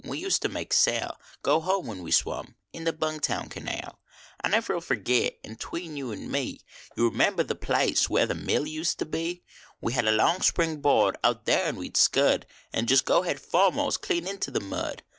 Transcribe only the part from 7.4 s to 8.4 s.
the place where the